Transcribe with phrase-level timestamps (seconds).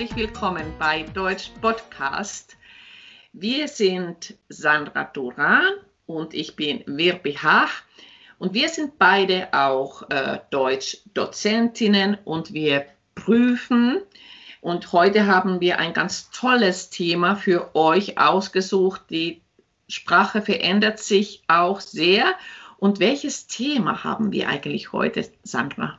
[0.00, 2.56] herzlich willkommen bei Deutsch Podcast.
[3.34, 5.62] Wir sind Sandra Duran
[6.06, 7.82] und ich bin Wirbi Hach
[8.38, 14.00] und wir sind beide auch äh, Deutsch-Dozentinnen und wir prüfen.
[14.62, 19.02] Und heute haben wir ein ganz tolles Thema für euch ausgesucht.
[19.10, 19.42] Die
[19.86, 22.24] Sprache verändert sich auch sehr.
[22.78, 25.98] Und welches Thema haben wir eigentlich heute, Sandra?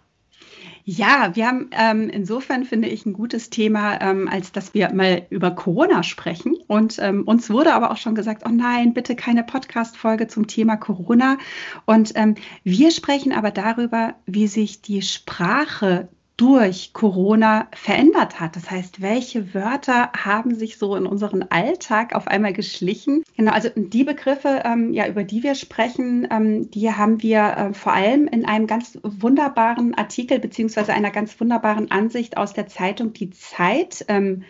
[0.83, 5.25] Ja, wir haben ähm, insofern, finde ich, ein gutes Thema, ähm, als dass wir mal
[5.29, 6.55] über Corona sprechen.
[6.67, 10.77] Und ähm, uns wurde aber auch schon gesagt, oh nein, bitte keine Podcast-Folge zum Thema
[10.77, 11.37] Corona.
[11.85, 16.07] Und ähm, wir sprechen aber darüber, wie sich die Sprache
[16.41, 18.55] durch Corona verändert hat.
[18.55, 23.23] Das heißt, welche Wörter haben sich so in unseren Alltag auf einmal geschlichen?
[23.37, 27.73] Genau, also die Begriffe, ähm, ja, über die wir sprechen, ähm, die haben wir äh,
[27.75, 33.13] vor allem in einem ganz wunderbaren Artikel beziehungsweise einer ganz wunderbaren Ansicht aus der Zeitung
[33.13, 34.41] Die Zeit ähm,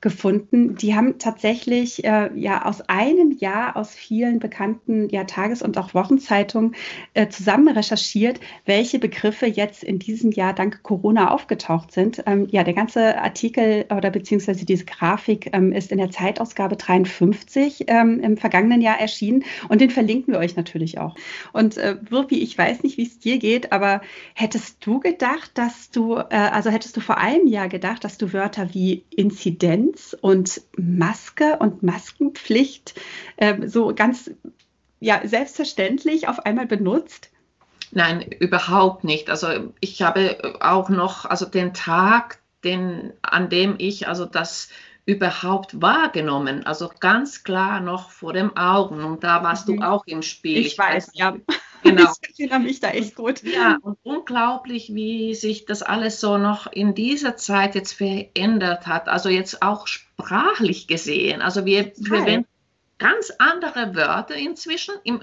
[0.00, 0.76] gefunden.
[0.76, 5.92] Die haben tatsächlich äh, ja aus einem Jahr aus vielen bekannten ja, Tages- und auch
[5.92, 6.74] Wochenzeitungen
[7.12, 12.22] äh, zusammen recherchiert, welche Begriffe jetzt in diesem Jahr dank Corona aufgetaucht sind.
[12.26, 17.84] Ähm, ja, der ganze Artikel oder beziehungsweise diese Grafik ähm, ist in der Zeitausgabe 53
[17.88, 21.14] ähm, im vergangenen Jahr erschienen und den verlinken wir euch natürlich auch.
[21.52, 24.00] Und äh, Wirpi, ich weiß nicht, wie es dir geht, aber
[24.34, 28.32] hättest du gedacht, dass du, äh, also hättest du vor einem Jahr gedacht, dass du
[28.32, 29.89] Wörter wie Inzidenz
[30.20, 33.00] und Maske und Maskenpflicht
[33.36, 34.30] äh, so ganz
[35.00, 37.30] ja, selbstverständlich auf einmal benutzt?
[37.92, 39.30] Nein, überhaupt nicht.
[39.30, 44.68] Also ich habe auch noch, also den Tag, den, an dem ich also das
[45.06, 49.02] überhaupt wahrgenommen, also ganz klar noch vor dem Augen.
[49.02, 49.78] Und da warst mhm.
[49.78, 50.58] du auch im Spiel.
[50.58, 51.34] Ich, ich weiß, ja.
[51.82, 52.12] Genau.
[52.32, 53.42] Ich erinnere mich da echt gut.
[53.42, 59.08] Ja, und unglaublich, wie sich das alles so noch in dieser Zeit jetzt verändert hat.
[59.08, 61.42] Also jetzt auch sprachlich gesehen.
[61.42, 62.46] Also wir, verwenden
[63.00, 64.94] ganz andere Wörter inzwischen.
[65.02, 65.22] Im,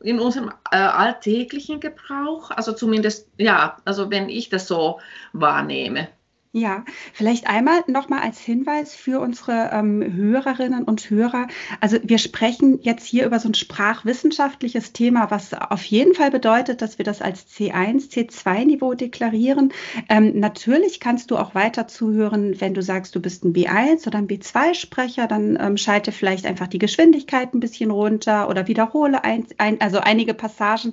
[0.00, 5.00] in unserem äh, alltäglichen Gebrauch, also zumindest, ja, also wenn ich das so
[5.34, 6.08] wahrnehme.
[6.52, 11.48] Ja, vielleicht einmal nochmal als Hinweis für unsere ähm, Hörerinnen und Hörer.
[11.80, 16.80] Also wir sprechen jetzt hier über so ein sprachwissenschaftliches Thema, was auf jeden Fall bedeutet,
[16.80, 19.72] dass wir das als C1, C2-Niveau deklarieren.
[20.08, 24.18] Ähm, natürlich kannst du auch weiter zuhören, wenn du sagst, du bist ein B1 oder
[24.18, 29.46] ein B2-Sprecher, dann ähm, schalte vielleicht einfach die Geschwindigkeit ein bisschen runter oder wiederhole ein,
[29.58, 30.92] ein, also einige Passagen.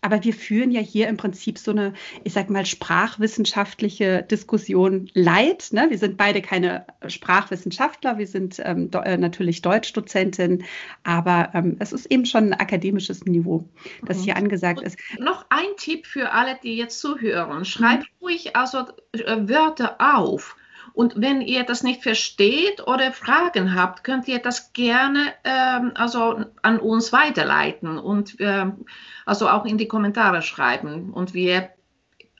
[0.00, 1.92] Aber wir führen ja hier im Prinzip so eine,
[2.24, 5.68] ich sag mal, sprachwissenschaftliche Diskussion leid.
[5.72, 5.86] Ne?
[5.90, 10.64] Wir sind beide keine Sprachwissenschaftler, wir sind ähm, äh, natürlich Deutschdozentin,
[11.02, 13.68] aber ähm, es ist eben schon ein akademisches Niveau,
[14.04, 14.22] das mhm.
[14.22, 14.98] hier angesagt ist.
[15.18, 17.64] Noch ein Tipp für alle, die jetzt zuhören.
[17.64, 18.26] Schreibt mhm.
[18.26, 20.56] ruhig also äh, Wörter auf
[20.98, 26.44] und wenn ihr das nicht versteht oder Fragen habt, könnt ihr das gerne ähm, also
[26.62, 28.84] an uns weiterleiten und ähm,
[29.24, 31.12] also auch in die Kommentare schreiben.
[31.12, 31.70] Und wir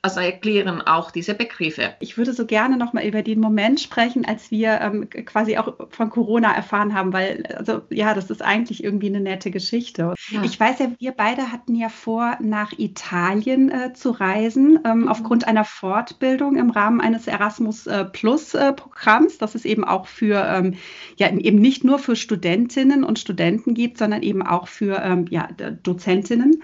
[0.01, 1.95] also erklären auch diese Begriffe.
[1.99, 5.73] Ich würde so gerne noch mal über den Moment sprechen, als wir ähm, quasi auch
[5.89, 10.13] von Corona erfahren haben, weil also ja, das ist eigentlich irgendwie eine nette Geschichte.
[10.29, 10.43] Ja.
[10.43, 15.07] Ich weiß ja, wir beide hatten ja vor, nach Italien äh, zu reisen ähm, mhm.
[15.09, 20.07] aufgrund einer Fortbildung im Rahmen eines Erasmus äh, Plus äh, Programms, das es eben auch
[20.07, 20.75] für ähm,
[21.17, 25.49] ja eben nicht nur für Studentinnen und Studenten gibt, sondern eben auch für ähm, ja,
[25.83, 26.63] Dozentinnen.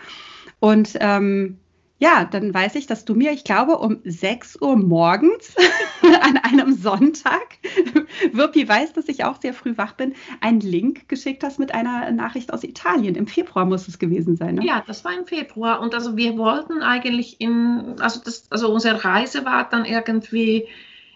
[0.59, 1.59] Und ähm,
[1.97, 5.55] ja, dann weiß ich, dass du mir, ich glaube, um 6 Uhr morgens
[6.21, 7.57] an einem Sonntag,
[8.33, 12.11] Wirpi weiß, dass ich auch sehr früh wach bin, einen Link geschickt hast mit einer
[12.11, 13.15] Nachricht aus Italien.
[13.15, 14.55] Im Februar muss es gewesen sein.
[14.55, 14.65] Ne?
[14.65, 15.79] Ja, das war im Februar.
[15.79, 20.67] Und also wir wollten eigentlich in, also, das, also unsere Reise war dann irgendwie,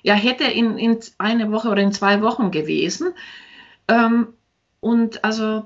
[0.01, 3.13] ja, hätte in, in eine Woche oder in zwei Wochen gewesen.
[3.89, 4.29] Ähm,
[4.79, 5.65] und also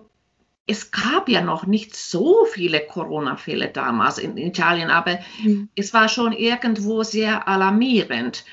[0.66, 5.70] es gab ja noch nicht so viele Corona-Fälle damals in Italien, aber mhm.
[5.76, 8.46] es war schon irgendwo sehr alarmierend.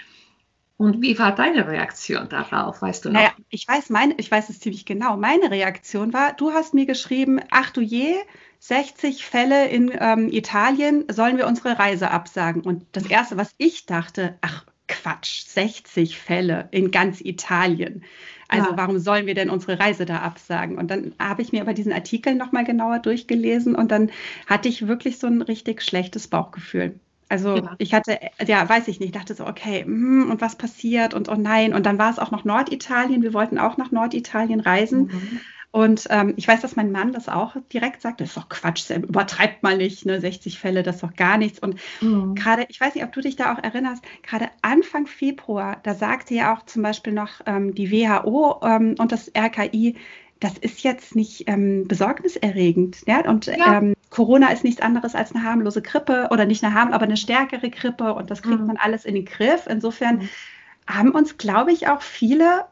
[0.76, 3.20] Und wie war deine Reaktion darauf, weißt du noch?
[3.20, 5.16] Naja, ich weiß, meine, ich weiß es ziemlich genau.
[5.18, 8.14] Meine Reaktion war, du hast mir geschrieben, ach du je,
[8.60, 12.62] 60 Fälle in ähm, Italien, sollen wir unsere Reise absagen?
[12.62, 18.04] Und das Erste, was ich dachte, ach Quatsch, 60 Fälle in ganz Italien.
[18.48, 18.76] Also ja.
[18.76, 20.76] warum sollen wir denn unsere Reise da absagen?
[20.76, 24.10] Und dann habe ich mir aber diesen Artikel nochmal genauer durchgelesen und dann
[24.46, 26.98] hatte ich wirklich so ein richtig schlechtes Bauchgefühl.
[27.28, 27.76] Also ja.
[27.78, 31.36] ich hatte, ja, weiß ich nicht, dachte so, okay, mm, und was passiert und oh
[31.36, 31.72] nein.
[31.72, 33.22] Und dann war es auch noch Norditalien.
[33.22, 35.02] Wir wollten auch nach Norditalien reisen.
[35.02, 35.40] Mhm.
[35.72, 38.90] Und ähm, ich weiß, dass mein Mann das auch direkt sagt, das ist doch Quatsch,
[38.90, 41.60] übertreibt mal nicht, ne, 60 Fälle, das ist doch gar nichts.
[41.60, 42.34] Und mhm.
[42.34, 46.34] gerade, ich weiß nicht, ob du dich da auch erinnerst, gerade Anfang Februar, da sagte
[46.34, 49.96] ja auch zum Beispiel noch ähm, die WHO ähm, und das RKI,
[50.40, 53.06] das ist jetzt nicht ähm, besorgniserregend.
[53.06, 53.28] Ja?
[53.28, 53.78] Und ja.
[53.78, 57.16] Ähm, Corona ist nichts anderes als eine harmlose Grippe oder nicht eine harmlose, aber eine
[57.16, 58.66] stärkere Grippe und das kriegt mhm.
[58.66, 59.68] man alles in den Griff.
[59.68, 60.28] Insofern mhm.
[60.88, 62.64] haben uns, glaube ich, auch viele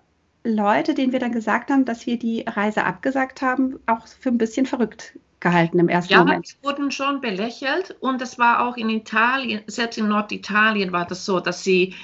[0.44, 4.38] Leute, denen wir dann gesagt haben, dass wir die Reise abgesagt haben, auch für ein
[4.38, 6.48] bisschen verrückt gehalten im ersten ja, Moment.
[6.48, 11.24] Ja, wurden schon belächelt und das war auch in Italien, selbst in Norditalien war das
[11.24, 11.94] so, dass sie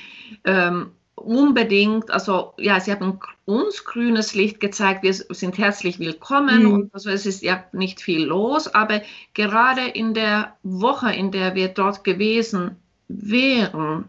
[0.45, 6.73] ähm, unbedingt, also ja, sie haben uns grünes Licht gezeigt, wir sind herzlich willkommen mhm.
[6.73, 9.03] und also es ist ja nicht viel los, aber
[9.33, 12.77] gerade in der Woche, in der wir dort gewesen
[13.09, 14.09] wären,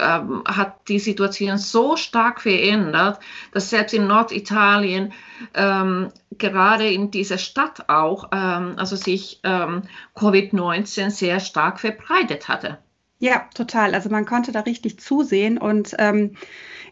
[0.00, 3.20] ähm, hat die Situation so stark verändert,
[3.52, 5.12] dass selbst in Norditalien
[5.54, 9.82] ähm, gerade in dieser Stadt auch, ähm, also sich ähm,
[10.16, 12.78] Covid-19 sehr stark verbreitet hatte.
[13.20, 13.94] Ja, total.
[13.94, 16.32] Also man konnte da richtig zusehen und ähm,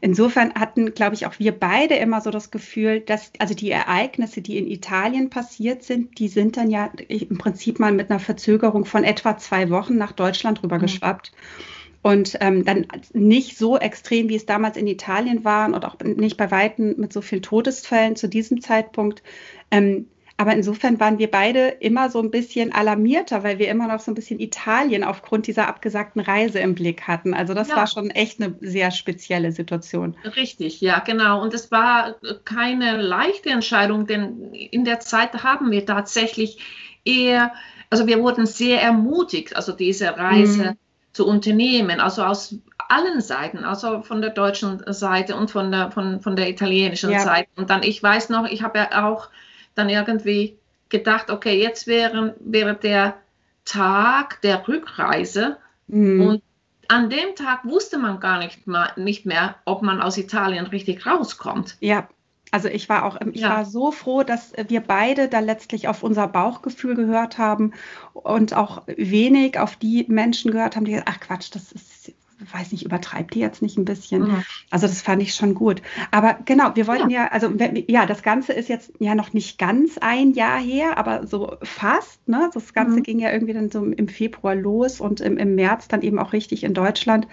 [0.01, 4.41] insofern hatten, glaube ich, auch wir beide immer so das Gefühl, dass also die Ereignisse,
[4.41, 8.85] die in Italien passiert sind, die sind dann ja im Prinzip mal mit einer Verzögerung
[8.85, 11.33] von etwa zwei Wochen nach Deutschland rübergeschwappt.
[11.33, 11.82] Mhm.
[12.03, 16.37] Und ähm, dann nicht so extrem, wie es damals in Italien war und auch nicht
[16.37, 19.23] bei Weitem mit so vielen Todesfällen zu diesem Zeitpunkt.
[19.71, 20.07] Ähm,
[20.37, 24.11] aber insofern waren wir beide immer so ein bisschen alarmierter, weil wir immer noch so
[24.11, 27.33] ein bisschen Italien aufgrund dieser abgesagten Reise im Blick hatten.
[27.35, 27.77] Also das ja.
[27.77, 30.17] war schon echt eine sehr spezielle Situation.
[30.35, 31.41] Richtig, ja, genau.
[31.41, 36.59] Und es war keine leichte Entscheidung, denn in der Zeit haben wir tatsächlich
[37.05, 37.53] eher,
[37.89, 40.65] also wir wurden sehr ermutigt, also diese Reise.
[40.65, 40.77] Mhm
[41.13, 42.57] zu unternehmen, also aus
[42.89, 47.21] allen Seiten, also von der deutschen Seite und von der, von, von der italienischen ja.
[47.21, 47.49] Seite.
[47.57, 49.29] Und dann, ich weiß noch, ich habe ja auch
[49.75, 50.57] dann irgendwie
[50.89, 53.17] gedacht, okay, jetzt wäre, wäre der
[53.65, 55.57] Tag der Rückreise
[55.87, 56.21] mhm.
[56.21, 56.43] und
[56.89, 61.07] an dem Tag wusste man gar nicht, mal, nicht mehr, ob man aus Italien richtig
[61.07, 61.77] rauskommt.
[61.81, 62.09] Ja,
[62.53, 63.49] also ich war auch, ich ja.
[63.49, 67.73] war so froh, dass wir beide da letztlich auf unser Bauchgefühl gehört haben
[68.13, 72.13] und auch wenig auf die Menschen gehört haben, die ach Quatsch, das ist,
[72.53, 74.25] weiß nicht, übertreibt die jetzt nicht ein bisschen.
[74.25, 74.45] Mhm.
[74.71, 75.81] Also das fand ich schon gut.
[76.11, 77.51] Aber genau, wir wollten ja, ja also
[77.89, 82.29] ja, das Ganze ist jetzt ja noch nicht ganz ein Jahr her, aber so fast.
[82.29, 82.51] Ne?
[82.53, 83.03] Das Ganze mhm.
[83.03, 86.35] ging ja irgendwie dann so im Februar los und im, im März dann eben auch
[86.35, 87.27] richtig in Deutschland.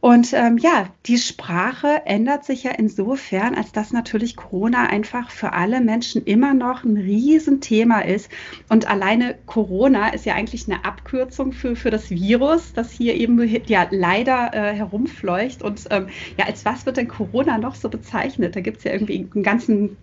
[0.00, 5.52] Und ähm, ja, die Sprache ändert sich ja insofern, als dass natürlich Corona einfach für
[5.54, 8.30] alle Menschen immer noch ein Riesenthema ist.
[8.68, 13.40] Und alleine Corona ist ja eigentlich eine Abkürzung für, für das Virus, das hier eben
[13.66, 15.62] ja leider äh, herumfleucht.
[15.62, 16.06] Und ähm,
[16.36, 18.54] ja, als was wird denn Corona noch so bezeichnet?
[18.54, 19.96] Da gibt es ja irgendwie einen ganzen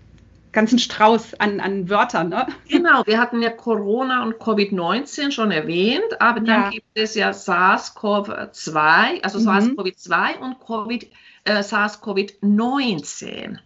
[0.55, 2.29] ganzen Strauß an, an Wörtern.
[2.29, 2.47] Ne?
[2.67, 6.69] Genau, wir hatten ja Corona und Covid-19 schon erwähnt, aber dann ja.
[6.71, 9.47] gibt es ja SARS-CoV-2, also mhm.
[9.47, 11.11] SARS-CoV-2 und COVID,
[11.43, 13.59] äh, SARS-CoV-19.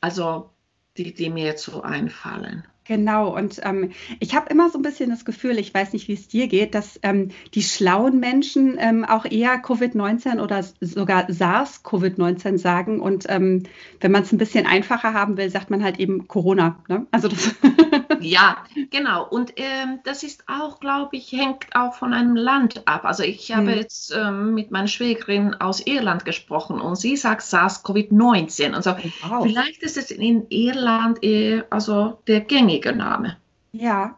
[0.00, 0.50] Also
[0.96, 2.66] die, die mir jetzt so einfallen.
[2.86, 6.12] Genau, und ähm, ich habe immer so ein bisschen das Gefühl, ich weiß nicht, wie
[6.12, 12.58] es dir geht, dass ähm, die schlauen Menschen ähm, auch eher Covid-19 oder sogar SARS-Covid-19
[12.58, 13.00] sagen.
[13.00, 13.62] Und ähm,
[14.00, 16.78] wenn man es ein bisschen einfacher haben will, sagt man halt eben Corona.
[16.88, 17.06] Ne?
[17.10, 17.54] Also das
[18.20, 18.58] ja,
[18.90, 19.26] genau.
[19.26, 23.06] Und ähm, das ist auch, glaube ich, hängt auch von einem Land ab.
[23.06, 23.78] Also ich habe hm.
[23.78, 28.72] jetzt ähm, mit meiner Schwägerin aus Irland gesprochen und sie sagt SARS-Covid-19.
[28.72, 28.94] Also
[29.26, 29.42] wow.
[29.42, 33.36] vielleicht ist es in Irland eher also der gängige gängige Name.
[33.76, 34.16] Ja,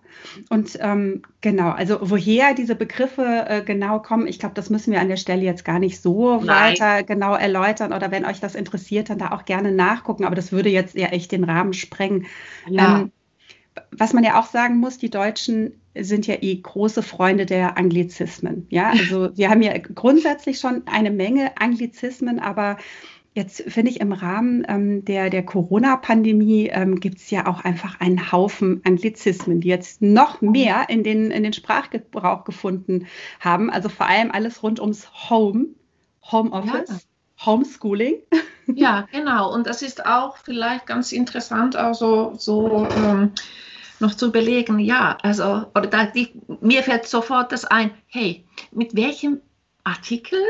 [0.51, 5.01] und ähm, genau, also woher diese Begriffe äh, genau kommen, ich glaube, das müssen wir
[5.01, 6.47] an der Stelle jetzt gar nicht so Nein.
[6.47, 10.53] weiter genau erläutern oder wenn euch das interessiert, dann da auch gerne nachgucken, aber das
[10.53, 12.27] würde jetzt ja echt den Rahmen sprengen.
[12.69, 12.99] Ja.
[13.01, 13.13] Ähm,
[13.93, 18.67] was man ja auch sagen muss, die Deutschen sind ja eh große Freunde der Anglizismen.
[18.69, 22.77] Ja, also wir haben ja grundsätzlich schon eine Menge Anglizismen, aber
[23.37, 28.00] Jetzt finde ich im Rahmen ähm, der, der Corona-Pandemie ähm, gibt es ja auch einfach
[28.00, 33.07] einen Haufen Anglizismen, die jetzt noch mehr in den, in den Sprachgebrauch gefunden
[33.38, 33.69] haben.
[33.69, 35.66] Also vor allem alles rund ums Home,
[36.33, 37.47] Homeoffice, ja.
[37.47, 38.14] Homeschooling.
[38.75, 39.55] Ja, genau.
[39.55, 43.31] Und das ist auch vielleicht ganz interessant, also so ähm,
[44.00, 48.97] noch zu überlegen, ja, also, oder da, die, mir fällt sofort das ein, hey, mit
[48.97, 49.40] welchem
[49.85, 50.40] Artikel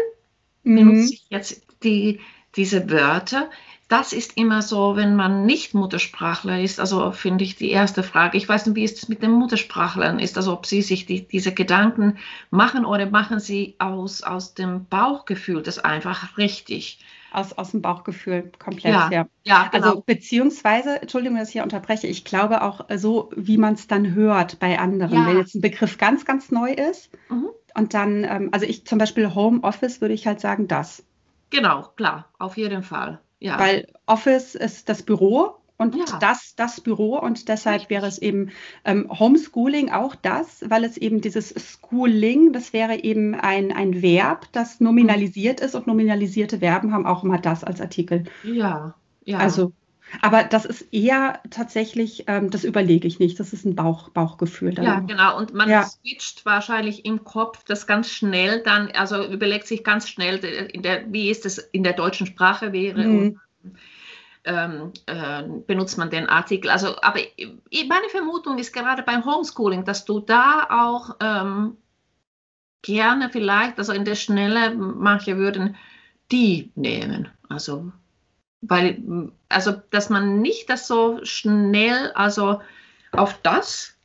[0.62, 0.76] mhm.
[0.76, 2.20] benutze ich jetzt die
[2.56, 3.50] diese Wörter.
[3.88, 8.36] Das ist immer so, wenn man nicht Muttersprachler ist, also finde ich die erste Frage.
[8.36, 11.52] Ich weiß nicht, wie es mit den Muttersprachlern ist, also ob sie sich die, diese
[11.54, 12.18] Gedanken
[12.50, 16.98] machen oder machen sie aus, aus dem Bauchgefühl das einfach richtig.
[17.30, 18.92] aus, aus dem Bauchgefühl komplett.
[18.92, 19.86] Ja, Ja, ja, genau.
[19.86, 23.86] Also beziehungsweise, Entschuldigung, dass ich hier unterbreche, ich glaube auch äh, so, wie man es
[23.86, 25.12] dann hört bei anderen.
[25.14, 25.26] Ja.
[25.26, 27.48] Wenn jetzt ein Begriff ganz, ganz neu ist Mhm.
[27.74, 31.04] und dann, ähm, also ich zum Beispiel Homeoffice würde ich halt sagen, das.
[31.50, 33.20] Genau, klar, auf jeden Fall.
[33.40, 36.04] Ja, Weil Office ist das Büro und Ja.
[36.18, 37.90] das das Büro und deshalb Richtig.
[37.90, 38.50] wäre es eben
[38.84, 44.46] ähm, Homeschooling auch das, weil es eben dieses Schooling, das wäre eben ein, ein Verb,
[44.52, 48.24] das nominalisiert ist und nominalisierte Verben haben auch immer das als Artikel.
[48.42, 49.40] ja, ja.
[49.40, 49.72] Also,
[50.22, 54.72] aber das ist eher tatsächlich, ähm, das überlege ich nicht, das ist ein Bauch, Bauchgefühl.
[54.74, 55.36] dann Ja, genau.
[55.36, 55.84] Und man Ja.
[55.84, 61.12] switcht wahrscheinlich im Kopf das ganz schnell dann, also überlegt sich ganz schnell, in der,
[61.12, 63.12] wie es das in der deutschen Sprache wäre Mhm.
[63.12, 63.40] und
[64.44, 66.70] ähm, äh, benutzt man den Artikel.
[66.70, 67.20] Also, aber
[67.88, 71.76] meine Vermutung ist gerade beim Homeschooling, dass du da auch ähm,
[72.82, 75.76] gerne vielleicht, also in der Schnelle, manche würden
[76.30, 77.28] die nehmen.
[77.48, 77.92] Also,
[78.62, 82.60] weil, also, dass man nicht das so schnell, also
[83.12, 83.96] auf das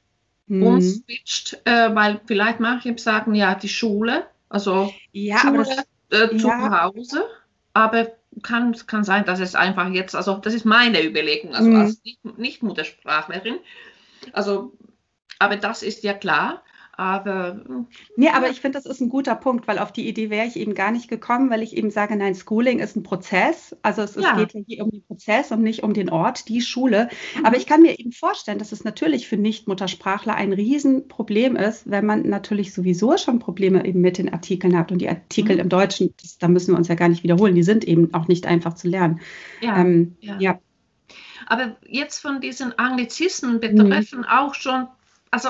[0.48, 0.68] Mhm.
[0.68, 5.66] umswitcht, äh, weil vielleicht manche sagen, ja, die Schule, also Ja, Schule
[6.10, 6.72] das, äh, zu ja.
[6.82, 7.26] Hause,
[7.74, 8.12] aber
[8.44, 11.76] kann, kann sein, dass es einfach jetzt, also das ist meine Überlegung, also Mhm.
[11.78, 13.60] als nicht, nicht Muttersprachlerin,
[14.34, 14.74] also,
[15.40, 16.64] aber das ist ja klar,
[16.98, 17.62] aber
[18.16, 20.56] Nee, aber ich finde, das ist ein guter Punkt, weil auf die Idee wäre ich
[20.58, 23.76] eben gar nicht gekommen, weil ich eben sage, nein, Schooling ist ein Prozess.
[23.82, 24.32] Also es, Ja.
[24.32, 27.10] es geht ja hier um den Prozess und nicht um den Ort, die Schule.
[27.38, 27.46] Mhm.
[27.46, 32.06] Aber ich kann mir eben vorstellen, dass es natürlich für Nicht-Muttersprachler ein Riesenproblem ist, wenn
[32.06, 34.92] man natürlich sowieso schon Probleme eben mit den Artikeln hat.
[34.92, 35.62] Und die Artikel Mhm.
[35.62, 38.28] im Deutschen, das, da müssen wir uns ja gar nicht wiederholen, die sind eben auch
[38.28, 39.22] nicht einfach zu lernen.
[39.62, 39.80] ja.
[39.80, 40.38] Ähm, ja.
[40.40, 40.60] ja.
[41.48, 43.60] Aber jetzt von diesen Anglizismen Mhm.
[43.60, 44.88] betreffen auch schon,
[45.32, 45.50] also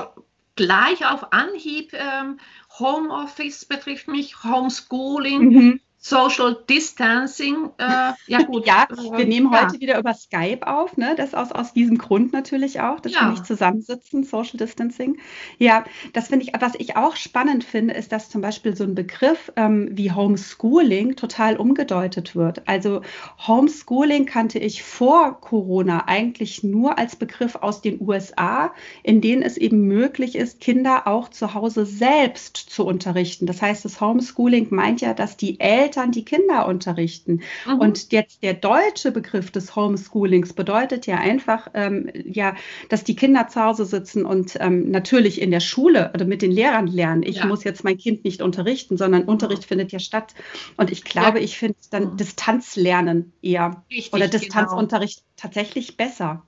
[0.55, 2.39] gleich auf Anhieb, ähm,
[2.79, 5.81] Homeoffice betrifft mich, Homeschooling, Mhm.
[6.03, 8.65] Social Distancing, äh, ja gut.
[8.65, 9.67] Ja, äh, wir nehmen ja.
[9.67, 11.13] heute wieder über Skype auf, ne?
[11.15, 13.21] Das aus, aus diesem Grund natürlich auch, dass Ja.
[13.21, 15.19] wir nicht zusammensitzen, Social Distancing.
[15.59, 18.95] Ja, das finde ich, was ich auch spannend finde, ist, dass zum Beispiel so ein
[18.95, 22.67] Begriff ähm, wie Homeschooling total umgedeutet wird.
[22.67, 23.01] Also
[23.45, 29.55] Homeschooling kannte ich vor Corona eigentlich nur als Begriff aus den USA, in denen es
[29.55, 33.45] eben möglich ist, Kinder auch zu Hause selbst zu unterrichten.
[33.45, 37.41] Das heißt, das Homeschooling meint ja, dass die Eltern die Kinder unterrichten.
[37.65, 37.79] Mhm.
[37.79, 42.55] Und jetzt der deutsche Begriff des Homeschoolings bedeutet ja einfach, ähm, ja,
[42.89, 46.51] dass die Kinder zu Hause sitzen und ähm, natürlich in der Schule oder mit den
[46.51, 47.23] Lehrern lernen.
[47.23, 47.45] Ich Ja.
[47.45, 50.33] muss jetzt mein Kind nicht unterrichten, sondern Unterricht findet ja statt.
[50.77, 52.17] Und ich glaube, ich finde dann Mhm.
[52.17, 54.39] Distanzlernen eher Richtig, oder genau.
[54.39, 56.45] Distanzunterricht tatsächlich besser.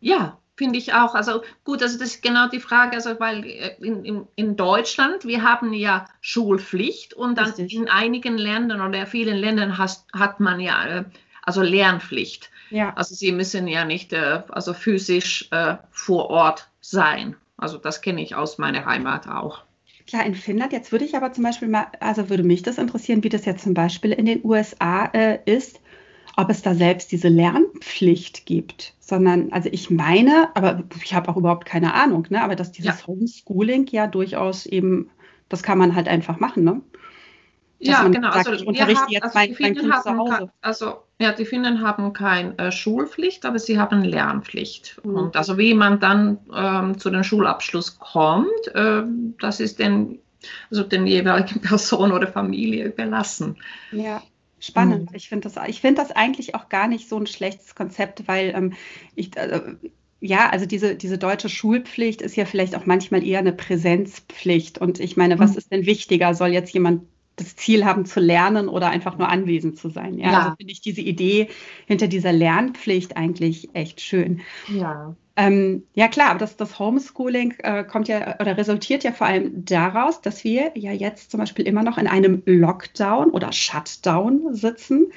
[0.00, 1.16] Ja, finde ich auch.
[1.16, 5.24] Also gut, also das ist genau die Frage, also weil äh, in, in, in Deutschland,
[5.24, 7.74] wir haben ja Schulpflicht und dann Richtig.
[7.74, 11.04] in einigen Ländern oder vielen Ländern has, hat man ja äh,
[11.42, 12.50] also Lernpflicht.
[12.70, 12.94] Ja.
[12.94, 15.50] Also sie müssen ja nicht äh, also physisch
[15.90, 17.34] vor Ort sein.
[17.56, 19.62] Also das kenne ich aus meiner Heimat auch.
[20.06, 23.24] Klar, in Finnland, jetzt würde ich aber zum Beispiel mal, also würde mich das interessieren,
[23.24, 25.80] wie das jetzt zum Beispiel in den USA äh, ist,
[26.36, 31.36] ob es da selbst diese Lernpflicht gibt, sondern, also ich meine, aber ich habe auch
[31.36, 33.06] überhaupt keine Ahnung, ne, aber dass dieses Ja.
[33.06, 35.10] Homeschooling ja durchaus eben,
[35.48, 36.80] das kann man halt einfach machen, ne?
[37.80, 38.32] Dass ja, genau.
[38.32, 40.32] sagt, also ich unterrichte haben- jetzt also mein, die mein Finnen Kind zu haben Hause.
[40.36, 45.00] kein- Also ja, die Finnen haben keine äh, Schulpflicht, aber sie haben Lernpflicht.
[45.04, 45.14] Mhm.
[45.16, 50.20] Und also wie man dann ähm, zu dem Schulabschluss kommt, ähm, das ist den,
[50.70, 53.56] also den jeweiligen Person oder Familie überlassen.
[53.90, 54.22] Ja,
[54.62, 55.10] spannend.
[55.10, 55.16] Mhm.
[55.16, 58.52] Ich finde das, ich finde das eigentlich auch gar nicht so ein schlechtes Konzept, weil
[58.56, 58.72] ähm,
[59.14, 59.76] ich, äh,
[60.20, 64.78] ja, also diese, diese deutsche Schulpflicht ist ja vielleicht auch manchmal eher eine Präsenzpflicht.
[64.78, 65.58] Und ich meine, was Mhm.
[65.58, 66.34] ist denn wichtiger?
[66.34, 67.02] Soll jetzt jemand
[67.36, 70.18] das Ziel haben zu lernen oder einfach nur anwesend zu sein?
[70.18, 70.34] Ja, Ja.
[70.34, 71.48] also finde ich diese Idee
[71.86, 74.42] hinter dieser Lernpflicht eigentlich echt schön.
[74.66, 75.16] Ja.
[75.36, 79.64] Ähm, ja klar, aber das, das Homeschooling äh, kommt ja oder resultiert ja vor allem
[79.64, 85.10] daraus, dass wir ja jetzt zum Beispiel immer noch in einem Lockdown oder Shutdown sitzen.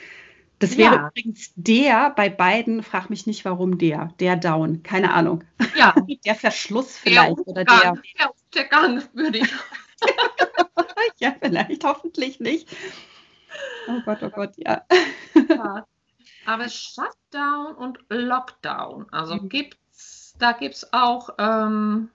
[0.59, 1.07] Das wäre Ja.
[1.09, 5.43] übrigens der bei beiden, frag mich nicht, warum der, der Down, keine Ahnung.
[5.77, 5.93] Ja,
[6.25, 9.53] Der Verschluss der vielleicht oder der, der Untergang würde ich.
[11.19, 12.69] ja vielleicht, hoffentlich nicht.
[13.87, 14.83] Oh Gott, oh Gott, ja.
[15.49, 15.85] Ja.
[16.45, 19.49] Aber Shutdown und Lockdown, also Mhm.
[20.37, 22.09] Gibt's, da gibt es auch ähm,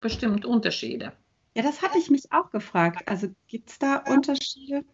[0.00, 1.12] bestimmt Unterschiede.
[1.56, 3.02] Ja, das hatte ich mich auch gefragt.
[3.08, 4.84] Also gibt es da Unterschiede?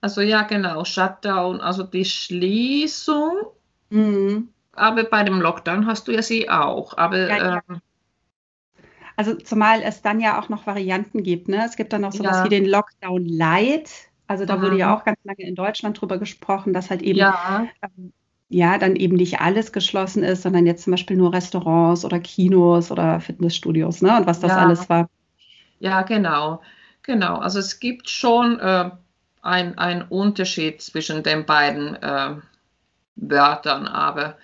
[0.00, 3.32] Also ja, genau, Shutdown, also die Schließung,
[3.90, 4.52] Mhm.
[4.72, 6.96] aber bei dem Lockdown hast du ja sie auch.
[6.96, 7.62] Aber Ja, ja.
[7.68, 7.80] ähm,
[9.16, 11.48] Also zumal es dann ja auch noch Varianten gibt.
[11.48, 11.64] Ne?
[11.66, 12.44] Es gibt dann noch sowas Ja.
[12.44, 13.90] wie den Lockdown Light.
[14.26, 14.62] Also da mhm.
[14.62, 14.94] wurde ja mhm.
[14.94, 17.68] auch ganz lange in Deutschland drüber gesprochen, dass halt eben ja.
[17.82, 18.12] Ähm,
[18.52, 22.90] ja, dann eben nicht alles geschlossen ist, sondern jetzt zum Beispiel nur Restaurants oder Kinos
[22.90, 24.18] oder Fitnessstudios, ne?
[24.18, 24.58] Und was das ja.
[24.58, 25.08] alles war.
[25.80, 26.60] Ja, genau.
[27.02, 27.36] Genau.
[27.38, 28.90] Also es gibt schon äh,
[29.40, 32.36] einen Unterschied zwischen den beiden äh,
[33.16, 34.36] Wörtern, aber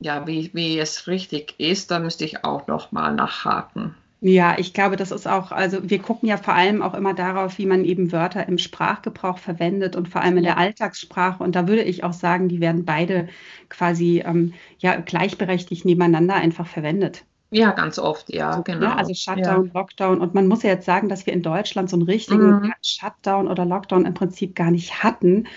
[0.00, 3.94] ja, wie, wie es richtig ist, da müsste ich auch noch mal nachhaken.
[4.22, 7.56] Ja, ich glaube, das ist auch, also wir gucken ja vor allem auch immer darauf,
[7.56, 11.42] wie man eben Wörter im Sprachgebrauch verwendet und vor allem in der Alltagssprache.
[11.42, 13.28] Und da würde ich auch sagen, die werden beide
[13.70, 17.24] quasi ähm, ja, gleichberechtigt nebeneinander einfach verwendet.
[17.50, 18.80] Ja, ganz oft, ja, so, genau.
[18.88, 18.96] Ne?
[18.96, 19.70] Also Shutdown, ja.
[19.72, 20.20] Lockdown.
[20.20, 22.72] Und man muss ja jetzt sagen, dass wir in Deutschland so einen richtigen mhm.
[22.82, 25.48] Shutdown oder Lockdown im Prinzip gar nicht hatten,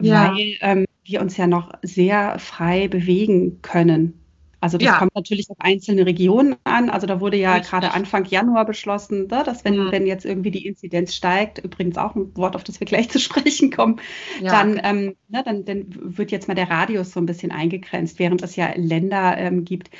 [0.00, 0.32] ja.
[0.32, 4.20] weil ähm, wir uns ja noch sehr frei bewegen können.
[4.60, 4.98] Also das ja.
[4.98, 6.88] kommt natürlich auf einzelne Regionen an.
[6.88, 7.70] Also da wurde ja Richtig.
[7.70, 9.92] gerade Anfang Januar beschlossen, ne, dass wenn, mhm.
[9.92, 13.20] wenn jetzt irgendwie die Inzidenz steigt, übrigens auch ein Wort, auf das wir gleich zu
[13.20, 14.00] sprechen kommen,
[14.40, 14.50] ja.
[14.50, 18.42] dann, ähm, ne, dann, dann wird jetzt mal der Radius so ein bisschen eingegrenzt, während
[18.42, 19.90] es ja Länder ähm, gibt,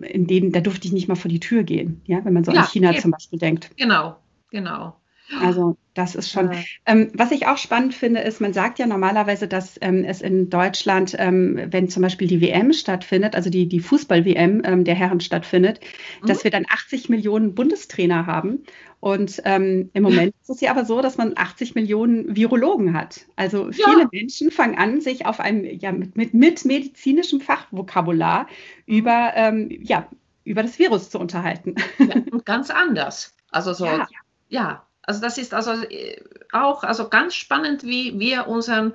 [0.00, 2.52] in denen, da durfte ich nicht mal vor die Tür gehen, ja, wenn man so
[2.52, 3.00] ja, an China eben.
[3.00, 3.70] zum Beispiel denkt.
[3.76, 4.16] Genau,
[4.50, 4.96] genau.
[5.40, 6.52] Also das ist schon.
[6.52, 6.58] Ja.
[6.86, 10.50] Ähm, was ich auch spannend finde, ist, man sagt ja normalerweise, dass ähm, es in
[10.50, 15.20] Deutschland, ähm, wenn zum Beispiel die WM stattfindet, also die, die Fußball-WM ähm, der Herren
[15.20, 15.80] stattfindet,
[16.20, 16.26] mhm.
[16.26, 18.64] dass wir dann 80 Millionen Bundestrainer haben.
[19.00, 23.26] Und ähm, im Moment ist es ja aber so, dass man 80 Millionen Virologen hat.
[23.36, 24.08] Also viele ja.
[24.10, 28.46] Menschen fangen an, sich auf einem, ja, mit, mit, mit medizinischem Fachvokabular
[28.86, 30.08] über, ähm, ja,
[30.44, 31.76] über das Virus zu unterhalten.
[31.98, 33.34] Ja, und ganz anders.
[33.50, 34.06] Also so, ja.
[34.48, 36.20] ja also das ist also äh,
[36.52, 38.94] auch also ganz spannend, wie wir unseren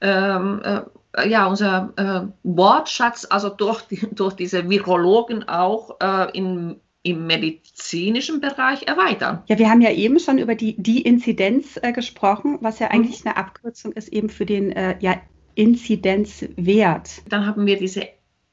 [0.00, 0.82] ähm, äh,
[1.28, 8.40] ja, unser äh, Wortschatz, also durch, die, durch diese Virologen auch äh, in, im medizinischen
[8.40, 9.42] Bereich erweitern.
[9.46, 13.24] Ja, wir haben ja eben schon über die, die Inzidenz äh, gesprochen, was ja eigentlich
[13.24, 13.30] mhm.
[13.30, 15.16] eine Abkürzung ist eben für den äh, ja,
[15.54, 17.10] Inzidenzwert.
[17.28, 18.08] Dann haben wir diese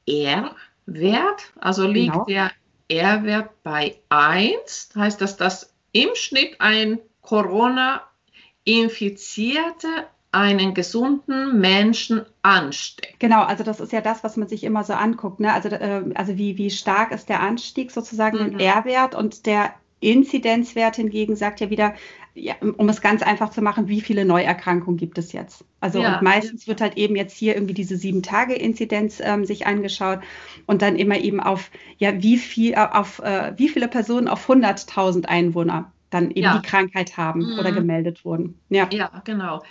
[0.06, 2.24] R-Wert, also liegt genau.
[2.26, 2.50] der
[2.88, 9.88] R-Wert bei 1, heißt das, dass im Schnitt ein Corona-Infizierte
[10.32, 13.18] einen gesunden Menschen ansteckt.
[13.18, 15.40] Genau, also das ist ja das, was man sich immer so anguckt.
[15.40, 15.52] Ne?
[15.52, 18.60] Also, äh, also wie, wie stark ist der Anstieg sozusagen, mhm.
[18.60, 21.94] R-Wert und der Inzidenzwert hingegen sagt ja wieder,
[22.34, 25.64] ja, um es ganz einfach zu machen, wie viele Neuerkrankungen gibt es jetzt?
[25.80, 26.16] Also ja.
[26.16, 30.20] und meistens wird halt eben jetzt hier irgendwie diese sieben Tage Inzidenz ähm, sich angeschaut
[30.66, 34.48] und dann immer eben auf ja wie viel äh, auf äh, wie viele Personen auf
[34.48, 36.58] 100.000 Einwohner dann eben ja.
[36.58, 37.58] die Krankheit haben mhm.
[37.58, 38.58] oder gemeldet wurden.
[38.68, 39.62] Ja, ja genau.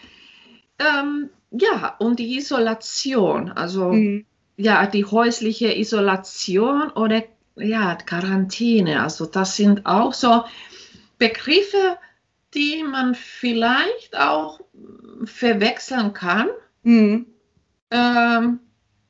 [0.80, 4.26] Ähm, ja, und die Isolation, also mhm.
[4.58, 7.24] ja, die häusliche Isolation oder
[7.56, 10.44] ja, Quarantäne, also das sind auch so
[11.18, 11.98] Begriffe,
[12.54, 14.60] die man vielleicht auch
[15.26, 16.50] verwechseln kann,
[16.84, 17.28] mhm.
[17.92, 18.60] ähm,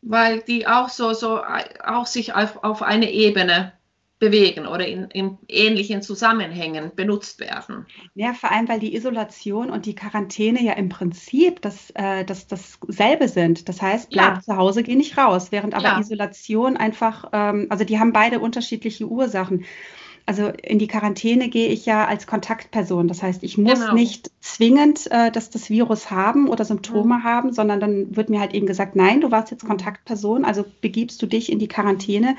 [0.02, 1.42] weil die auch so, so
[1.86, 3.74] auch sich auf, auf eine Ebene
[4.20, 7.86] bewegen oder in, in, ähnlichen Zusammenhängen benutzt werden.
[8.16, 12.48] Ja, vor allem, weil die Isolation und die Quarantäne ja im Prinzip das, äh, das,
[12.48, 13.70] dasselbe sind.
[13.70, 14.42] Das heißt, bleib ja.
[14.42, 16.00] zu Hause, geh nicht raus, während aber ja.
[16.00, 19.64] Isolation einfach, ähm, also die haben beide unterschiedliche Ursachen
[20.30, 23.08] also in die Quarantäne gehe ich ja als Kontaktperson.
[23.08, 23.96] Das heißt, ich muss genau.
[23.96, 27.24] nicht zwingend äh, dass das Virus haben oder Symptome mhm.
[27.24, 29.70] haben, sondern dann wird mir halt eben gesagt, nein, du warst jetzt mhm.
[29.70, 32.36] Kontaktperson, also begibst du dich in die Quarantäne,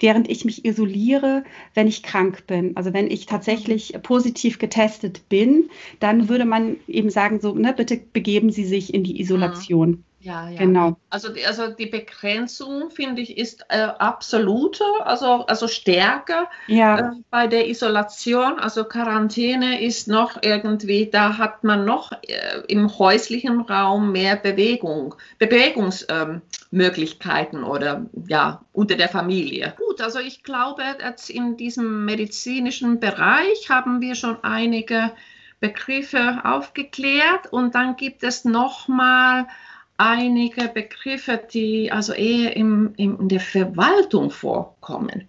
[0.00, 1.44] während ich mich isoliere,
[1.74, 2.74] wenn ich krank bin.
[2.74, 4.00] Also wenn ich tatsächlich mhm.
[4.00, 5.68] positiv getestet bin,
[6.00, 9.90] dann würde man eben sagen, so, ne, bitte begeben Sie sich in die Isolation.
[9.90, 10.04] Mhm.
[10.26, 10.58] Ja, ja.
[10.58, 10.96] Genau.
[11.08, 16.98] Also, also die Begrenzung, finde ich, ist äh, absolute, also, also stärker ja.
[16.98, 18.58] äh, bei der Isolation.
[18.58, 25.14] Also Quarantäne ist noch irgendwie, da hat man noch äh, im häuslichen Raum mehr Bewegung,
[25.38, 29.74] Bewegungsmöglichkeiten oder ja, unter der Familie.
[29.76, 35.12] Gut, also ich glaube, jetzt in diesem medizinischen Bereich haben wir schon einige
[35.60, 39.48] Begriffe aufgeklärt und dann gibt es nochmal mal
[39.96, 45.28] einige Begriffe, die also eher im, im, in der Verwaltung vorkommen.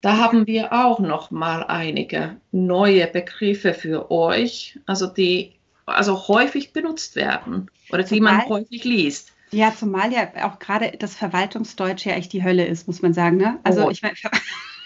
[0.00, 5.52] Da haben wir auch noch mal einige neue Begriffe für euch, also die
[5.86, 9.32] also häufig benutzt werden oder die man häufig liest.
[9.52, 13.36] Ja, zumal ja auch gerade das Verwaltungsdeutsch ja echt die Hölle ist, muss man sagen.
[13.36, 13.58] Ne?
[13.64, 13.90] Also oh.
[13.90, 14.14] ich meine,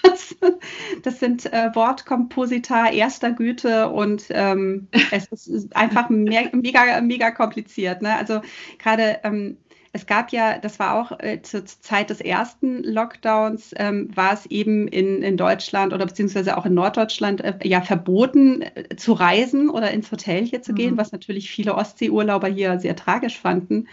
[1.03, 8.03] das sind äh, Wortkomposita erster Güte und ähm, es ist einfach me mega, mega kompliziert.
[8.03, 8.17] Ne?
[8.17, 8.41] Also
[8.79, 9.57] gerade ähm,
[9.97, 14.45] es gab ja, das war auch äh, zur Zeit des ersten Lockdowns, ähm, war es
[14.47, 19.71] eben in, in Deutschland oder beziehungsweise auch in Norddeutschland äh, ja verboten äh, zu reisen
[19.71, 20.77] oder ins Hotel hier zu mhm.
[20.77, 23.89] gehen, was natürlich viele Ostseeurlauber hier sehr tragisch fanden.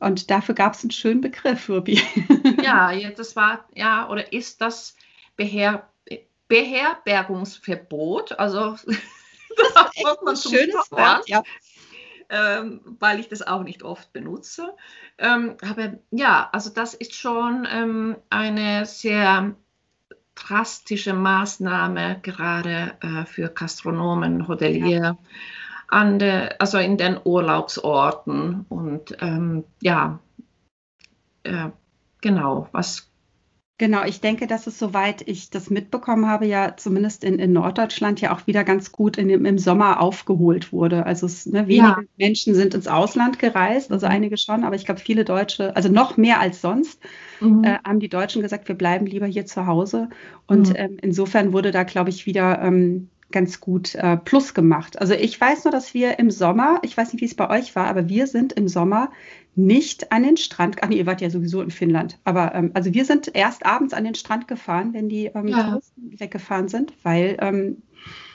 [0.00, 2.00] Und dafür gab es einen schönen Begriff, Ruby.
[2.62, 4.96] Ja, das war, ja, oder ist das
[5.38, 5.88] Beher
[6.48, 8.38] Beherbergungsverbot?
[8.38, 8.76] Also,
[9.56, 11.42] das ist ein schönes Wort, ja
[12.30, 14.74] ähm, weil ich das auch nicht oft benutze.
[15.18, 19.54] Ähm, aber ja, also das ist schon ähm, eine sehr
[20.34, 25.16] drastische Maßnahme gerade äh, für Gastronomen, Hotelier.
[25.90, 26.04] Ja.
[26.04, 30.18] De, also in den Urlaubsorten und ähm, ja,
[31.44, 31.70] äh,
[32.20, 33.10] genau, was
[33.78, 38.20] Genau, ich denke, dass es, soweit ich das mitbekommen habe, ja zumindest in, in Norddeutschland
[38.20, 41.06] ja auch wieder ganz gut in im Sommer aufgeholt wurde.
[41.06, 42.00] Also es, ne, wenige ja.
[42.16, 46.16] Menschen sind ins Ausland gereist, also einige schon, aber ich glaube, viele Deutsche, also noch
[46.16, 47.00] mehr als sonst,
[47.38, 47.62] mhm.
[47.62, 50.08] äh, haben die Deutschen gesagt, wir bleiben lieber hier zu Hause.
[50.48, 50.76] Und mhm.
[50.76, 55.00] ähm, insofern wurde da, glaube ich, wieder ähm, ganz gut äh, Plus gemacht.
[55.00, 57.76] Also ich weiß nur, dass wir im Sommer, ich weiß nicht, wie es bei euch
[57.76, 59.10] war, aber wir sind im Sommer
[59.58, 62.94] nicht an den Strand, ach nee, ihr wart ja sowieso in Finnland, aber ähm, also
[62.94, 65.80] wir sind erst abends an den Strand gefahren, wenn die ähm, ja.
[65.96, 67.82] weggefahren sind, weil ähm,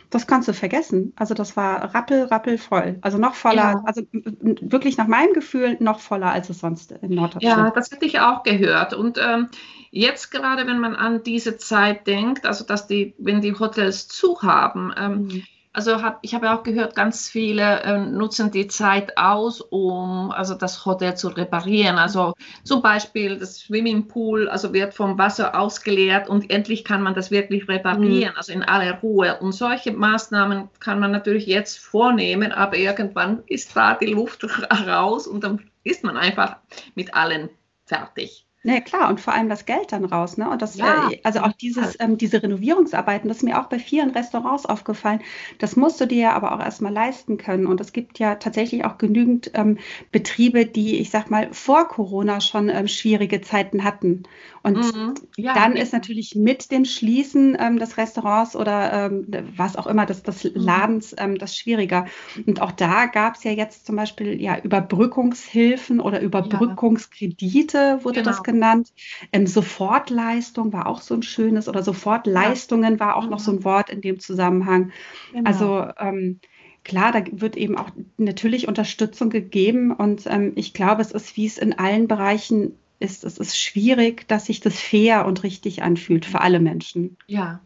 [0.09, 1.13] das kannst du vergessen.
[1.15, 2.99] Also das war rappel, rappel voll.
[3.01, 3.83] Also noch voller, ja.
[3.85, 8.05] also wirklich nach meinem Gefühl noch voller, als es sonst in Norddeutschland Ja, das hätte
[8.05, 8.93] ich auch gehört.
[8.93, 9.49] Und ähm,
[9.89, 14.41] jetzt gerade, wenn man an diese Zeit denkt, also dass die, wenn die Hotels zu
[14.43, 15.43] haben, ähm, mhm.
[15.75, 20.53] Also hab, ich habe auch gehört, ganz viele äh, nutzen die Zeit aus, um also
[20.53, 21.97] das Hotel zu reparieren.
[21.97, 22.33] Also
[22.63, 27.67] zum Beispiel das Swimmingpool, also wird vom Wasser ausgeleert und endlich kann man das wirklich
[27.67, 28.37] reparieren, mhm.
[28.37, 29.39] also in aller Ruhe.
[29.39, 34.45] Und solche Maßnahmen kann man natürlich jetzt vornehmen, aber irgendwann ist da die Luft
[34.87, 36.57] raus und dann ist man einfach
[36.93, 37.49] mit allen
[37.85, 38.42] fertig.
[38.65, 40.49] Ne, klar, und vor allem das Geld dann raus, ne?
[40.49, 41.09] Und das, ja.
[41.11, 45.19] äh, also auch dieses, ähm, diese Renovierungsarbeiten, das ist mir auch bei vielen Restaurants aufgefallen,
[45.59, 47.67] das musst du dir ja aber auch erstmal leisten können.
[47.67, 49.79] Und es gibt ja tatsächlich auch genügend ähm,
[50.13, 54.23] Betriebe, die, ich sag mal, vor Corona schon ähm, schwierige Zeiten hatten.
[54.61, 55.15] Und mhm.
[55.35, 60.05] ja, dann ist natürlich mit dem Schließen ähm, des Restaurants oder ähm, was auch immer,
[60.05, 60.51] des, des mhm.
[60.55, 62.05] Ladens, ähm, das schwieriger.
[62.47, 68.31] Und auch da gab es ja jetzt zum Beispiel ja Überbrückungshilfen oder Überbrückungskredite, wurde genau.
[68.31, 68.93] das genannt genannt.
[69.31, 72.99] Ähm, Sofortleistung war auch so ein schönes oder Sofortleistungen ja.
[72.99, 73.63] war auch noch so ein mhm.
[73.63, 74.91] Wort in dem Zusammenhang.
[75.31, 75.49] Genau.
[75.49, 76.39] Also ähm,
[76.83, 81.45] klar, da wird eben auch natürlich Unterstützung gegeben und ähm, ich glaube, es ist, wie
[81.45, 86.25] es in allen Bereichen ist, es ist schwierig, dass sich das fair und richtig anfühlt
[86.25, 87.17] für alle Menschen.
[87.27, 87.59] Ja.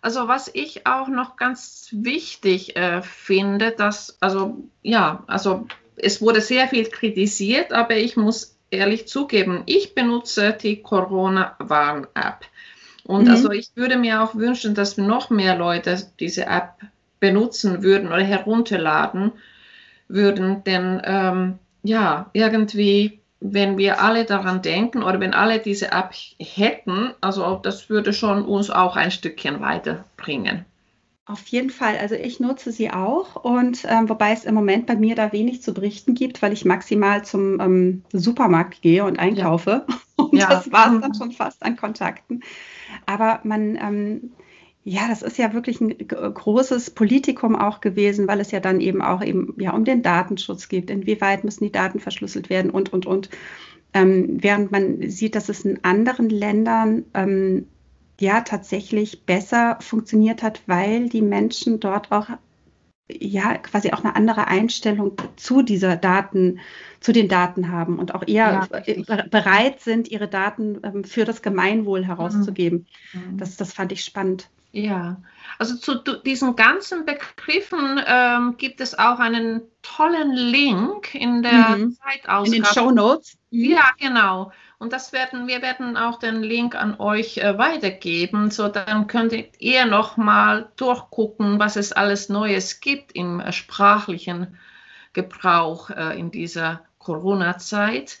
[0.00, 6.40] Also was ich auch noch ganz wichtig äh, finde, dass, also ja, also es wurde
[6.40, 12.44] sehr viel kritisiert, aber ich muss ehrlich zugeben, ich benutze die Corona-Warn-App.
[13.04, 13.30] Und mhm.
[13.30, 16.74] also ich würde mir auch wünschen, dass noch mehr Leute diese App
[17.20, 19.32] benutzen würden oder herunterladen
[20.08, 20.62] würden.
[20.64, 27.14] Denn ähm, ja, irgendwie, wenn wir alle daran denken oder wenn alle diese App hätten,
[27.20, 30.64] also das würde schon uns auch ein Stückchen weiterbringen.
[31.28, 31.98] Auf jeden Fall.
[31.98, 35.60] Also ich nutze sie auch und ähm, wobei es im Moment bei mir da wenig
[35.60, 39.84] zu berichten gibt, weil ich maximal zum ähm, Supermarkt gehe und einkaufe.
[39.86, 39.94] Ja.
[40.18, 40.48] Und ja.
[40.48, 42.42] das war es dann schon fast an Kontakten.
[43.06, 44.32] Aber man, ähm,
[44.82, 49.00] ja, das ist ja wirklich ein großes Politikum auch gewesen, weil es ja dann eben
[49.00, 50.90] auch eben ja um den Datenschutz geht.
[50.90, 53.30] Inwieweit müssen die Daten verschlüsselt werden und und und.
[53.94, 57.68] Ähm, während man sieht, dass es in anderen Ländern ähm,
[58.20, 62.28] ja tatsächlich besser funktioniert hat, weil die Menschen dort auch
[63.10, 66.60] ja quasi auch eine andere Einstellung zu dieser Daten,
[67.00, 68.68] zu den Daten haben und auch eher
[69.06, 72.86] ja, bereit sind, ihre Daten ähm, für das Gemeinwohl herauszugeben.
[73.12, 73.38] Mhm.
[73.38, 74.50] Das, das fand ich spannend.
[74.70, 75.22] Ja,
[75.58, 81.92] also zu diesen ganzen Begriffen ähm, gibt es auch einen tollen Link in der mhm.
[81.94, 82.46] Zeitausgabe.
[82.46, 83.38] In den Show Notes.
[83.50, 83.64] Mhm.
[83.64, 84.52] Ja, genau.
[84.78, 89.60] Und das werden, wir werden auch den Link an euch äh, weitergeben, so dann könntet
[89.60, 94.56] ihr noch mal durchgucken, was es alles Neues gibt im äh, sprachlichen
[95.14, 98.18] Gebrauch äh, in dieser Corona-Zeit.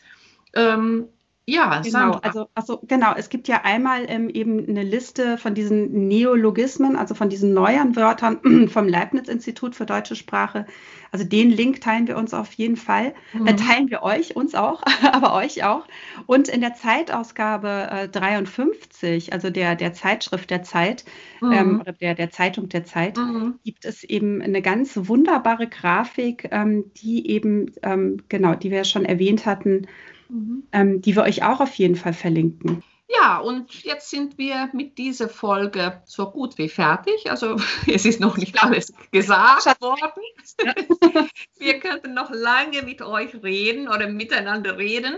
[0.54, 1.08] Ähm,
[1.48, 2.12] ja, genau.
[2.22, 7.14] Also, also genau, es gibt ja einmal ähm, eben eine Liste von diesen Neologismen, also
[7.14, 10.66] von diesen neuen Wörtern vom Leibniz-Institut für deutsche Sprache.
[11.10, 13.14] Also den Link teilen wir uns auf jeden Fall.
[13.32, 13.46] Äh, mhm.
[13.46, 15.86] Äh, teilen wir euch, uns auch, aber euch auch.
[16.26, 21.06] Und in der Zeitausgabe äh, 53, also der, der Zeitschrift der Zeit,
[21.40, 21.52] mhm.
[21.52, 23.54] ähm, oder der, der Zeitung der Zeit, mhm.
[23.64, 29.06] gibt es eben eine ganz wunderbare Grafik, ähm, die eben, ähm, genau, die wir schon
[29.06, 29.86] erwähnt hatten,
[30.28, 30.64] mhm.
[30.72, 32.82] ähm, die wir euch auch auf jeden Fall verlinken.
[33.10, 37.30] Ja, und jetzt sind wir mit dieser Folge so gut wie fertig.
[37.30, 40.22] Also es ist noch nicht alles gesagt worden.
[41.58, 45.16] Wir könnten noch lange mit euch reden oder miteinander reden.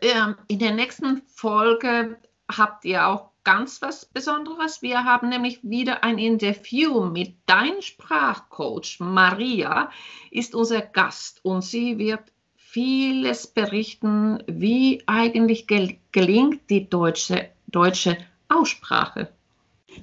[0.00, 2.16] Ähm, in der nächsten Folge
[2.48, 4.82] habt ihr auch ganz was Besonderes.
[4.82, 8.98] Wir haben nämlich wieder ein Interview mit dein Sprachcoach.
[9.00, 9.90] Maria
[10.30, 12.32] ist unser Gast und sie wird
[12.72, 18.16] vieles berichten, wie eigentlich gel gelingt die deutsche, deutsche
[18.48, 19.28] Aussprache.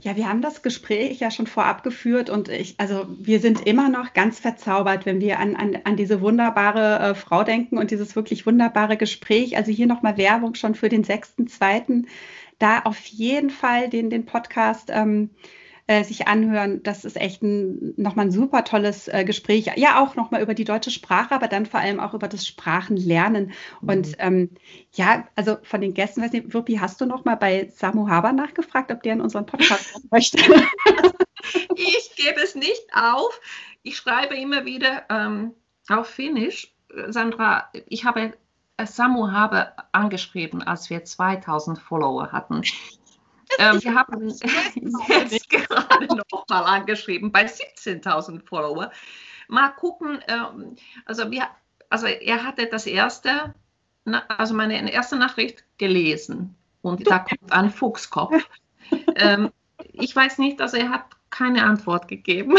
[0.02, 3.88] Ja, wir haben das Gespräch ja schon vorab geführt und ich, also wir sind immer
[3.88, 8.18] noch ganz verzaubert, wenn wir an, an, an diese wunderbare äh, Frau denken und dieses
[8.18, 9.56] wirklich wunderbare Gespräch.
[9.56, 12.04] Also hier nochmal Werbung schon für den 6.2.
[12.60, 15.30] Da auf jeden Fall den, den Podcast ähm,
[15.88, 16.84] äh, sich anhören.
[16.84, 19.72] Das ist echt ein, nochmal ein super tolles äh, Gespräch.
[19.78, 23.54] Ja, auch nochmal über die deutsche Sprache, aber dann vor allem auch über das Sprachenlernen.
[23.82, 23.90] Mhm.
[23.90, 24.50] Und ähm,
[24.94, 28.92] ja, also von den Gästen, weiß nicht, Wirpi, hast du nochmal bei Samu Haber nachgefragt,
[28.92, 30.38] ob der in unseren Podcast möchte?
[31.76, 33.40] ich gebe es nicht auf.
[33.82, 35.54] Ich schreibe immer wieder ähm,
[35.88, 36.74] auf Finnisch.
[37.08, 38.34] Sandra, ich habe
[38.86, 42.62] Samu Haber angeschrieben, als wir 2000 Follower hatten.
[43.60, 44.44] Ähm, wir haben jetzt
[45.50, 48.92] gerade noch mal angeschrieben bei 17.000 Follower.
[49.48, 51.48] Mal gucken, ähm, also, wir,
[51.90, 53.54] also er hatte das erste,
[54.28, 58.34] also meine erste Nachricht gelesen und da kommt ein Fuchskopf.
[59.16, 59.52] ähm,
[59.94, 62.56] ich weiß nicht, also er hat keine Antwort gegeben.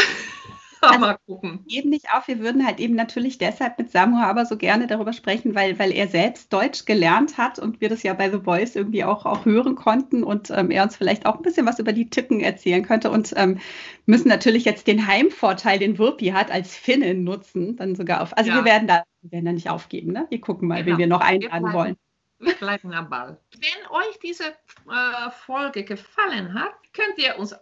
[0.81, 1.65] Also, mal gucken.
[1.69, 2.29] Eben nicht auf.
[2.29, 5.93] Wir würden halt eben natürlich deshalb mit Samu aber so gerne darüber sprechen, weil, weil
[5.93, 9.45] er selbst Deutsch gelernt hat und wir das ja bei The Voice irgendwie auch, auch
[9.45, 12.85] hören konnten und ähm, er uns vielleicht auch ein bisschen was über die Ticken erzählen
[12.85, 13.59] könnte und ähm,
[14.07, 18.37] müssen natürlich jetzt den Heimvorteil, den Wirpi hat, als Finnin nutzen, dann sogar auf.
[18.37, 18.57] Also ja.
[18.57, 20.27] wir werden da wir werden da nicht aufgeben, ne?
[20.31, 20.97] Wir gucken mal, genau.
[20.97, 21.97] wen wir noch einladen wollen.
[22.39, 23.41] Wir bleiben am Ball.
[23.53, 27.55] Wenn euch diese äh, Folge gefallen hat, könnt ihr uns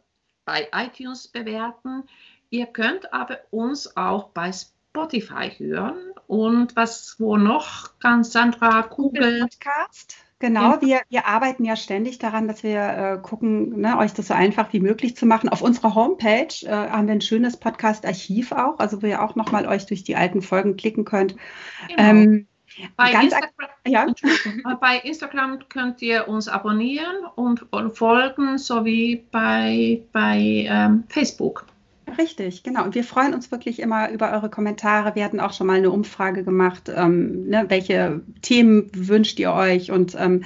[0.45, 2.05] bei iTunes bewerten.
[2.51, 9.41] Ihr könnt aber uns auch bei Spotify hören und was wo noch, ganz Sandra Kugel.
[9.41, 10.17] Podcast.
[10.39, 14.35] Genau, wir, wir arbeiten ja ständig daran, dass wir äh, gucken, ne, euch das so
[14.35, 15.49] einfach wie möglich zu machen.
[15.49, 19.67] Auf unserer Homepage äh, haben wir ein schönes Podcast-Archiv auch, also wo ihr auch nochmal
[19.67, 21.37] euch durch die alten Folgen klicken könnt.
[21.89, 22.03] Genau.
[22.03, 22.47] Ähm,
[22.97, 24.07] bei, Instagram, ja.
[24.81, 31.65] bei, Instagram, könnt ihr uns abonnieren und, und folgen, sowie bei, bei ähm, Facebook.
[32.19, 32.85] Richtig, genau.
[32.85, 35.15] Und wir freuen uns wirklich immer über eure Kommentare.
[35.15, 39.91] Wir hatten auch schon mal eine Umfrage gemacht, ähm, ne, welche Themen wünscht ihr euch
[39.91, 40.45] und ähm,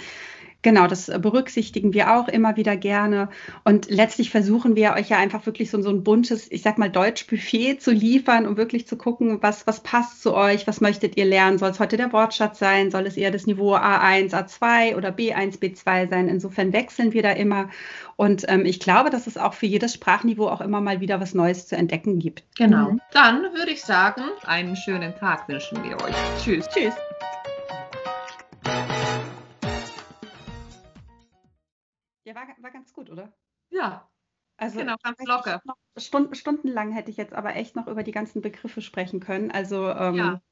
[0.63, 3.31] Genau, das berücksichtigen wir auch immer wieder gerne.
[3.65, 6.91] Und letztlich versuchen wir euch ja einfach wirklich so, so ein buntes, ich sag mal,
[6.91, 11.25] Deutsch-Buffet zu liefern, um wirklich zu gucken, was, was passt zu euch, was möchtet ihr
[11.25, 11.59] lernen?
[11.59, 12.91] Soll es heute der Wortschatz sein?
[12.91, 16.29] Soll es eher das Niveau A1, A2 oder B1, B2 sein?
[16.29, 17.71] Insofern wechseln wir da immer.
[18.17, 21.33] Und ähm, ich glaube, dass es auch für jedes Sprachniveau auch immer mal wieder was
[21.33, 22.45] Neues zu entdecken gibt.
[22.59, 22.93] Genau.
[22.93, 23.01] Mhm.
[23.13, 26.15] Dann würde ich sagen, einen schönen Tag wünschen wir euch.
[26.43, 26.69] Tschüss.
[26.69, 26.95] Tschüss.
[32.31, 33.33] Ja, war, war ganz gut, oder?
[33.71, 34.09] Ja.
[34.57, 35.61] Also genau, ganz locker.
[35.97, 39.51] Stunden, stundenlang hätte ich jetzt aber echt noch über die ganzen Begriffe sprechen können.
[39.51, 40.43] Also ähm, ja.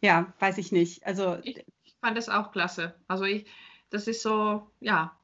[0.00, 1.04] ja, weiß ich nicht.
[1.04, 2.94] Also ich, ich fand das auch klasse.
[3.06, 3.46] Also ich,
[3.90, 5.14] das ist so, ja,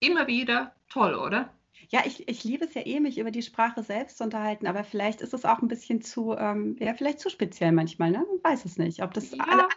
[0.00, 1.54] immer wieder toll, oder?
[1.88, 4.84] Ja, ich, ich liebe es ja eh, mich über die Sprache selbst zu unterhalten, aber
[4.84, 8.26] vielleicht ist es auch ein bisschen zu, ähm, ja, vielleicht zu speziell manchmal, ne?
[8.28, 9.42] Man weiß es nicht, ob das ja.
[9.48, 9.68] alle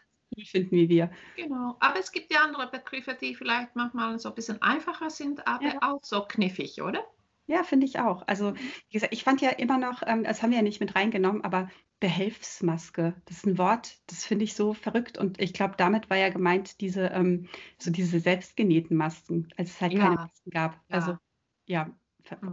[0.45, 1.11] finden wie wir.
[1.35, 5.47] Genau, aber es gibt ja andere Begriffe, die vielleicht manchmal so ein bisschen einfacher sind,
[5.47, 5.77] aber ja.
[5.81, 7.03] auch so kniffig, oder?
[7.45, 8.25] Ja, finde ich auch.
[8.27, 8.57] Also, mhm.
[8.87, 11.43] wie gesagt, ich fand ja immer noch, ähm, das haben wir ja nicht mit reingenommen,
[11.43, 11.69] aber
[11.99, 15.17] Behelfsmaske, das ist ein Wort, das finde ich so verrückt.
[15.17, 19.81] Und ich glaube, damit war ja gemeint, diese, ähm, so diese selbstgenähten Masken, als es
[19.81, 19.99] halt ja.
[19.99, 20.73] keine Masken gab.
[20.73, 20.95] Ja.
[20.95, 21.17] Also,
[21.65, 21.89] ja.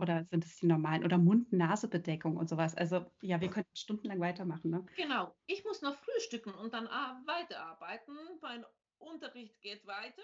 [0.00, 1.04] Oder sind es die normalen?
[1.04, 2.74] Oder Mund-Nase-Bedeckung und sowas.
[2.76, 4.70] Also ja, wir könnten stundenlang weitermachen.
[4.70, 4.85] Ne?
[4.96, 5.35] Genau.
[5.46, 8.16] Ich muss noch frühstücken und dann weiterarbeiten.
[8.40, 8.64] Mein
[8.98, 10.22] Unterricht geht weiter.